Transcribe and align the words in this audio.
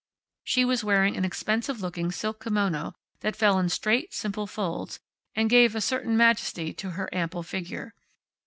She 0.43 0.65
was 0.65 0.83
wearing 0.83 1.15
an 1.15 1.23
expensive 1.23 1.79
looking 1.79 2.11
silk 2.11 2.39
kimono 2.39 2.95
that 3.19 3.35
fell 3.35 3.59
in 3.59 3.69
straight, 3.69 4.15
simple 4.15 4.47
folds, 4.47 4.99
and 5.35 5.47
gave 5.47 5.75
a 5.75 5.79
certain 5.79 6.17
majesty 6.17 6.73
to 6.73 6.89
her 6.97 7.07
ample 7.13 7.43
figure. 7.43 7.93